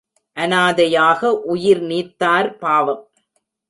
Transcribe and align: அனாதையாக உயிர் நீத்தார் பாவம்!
அனாதையாக 0.37 1.21
உயிர் 1.45 1.83
நீத்தார் 1.83 2.57
பாவம்! 2.57 3.03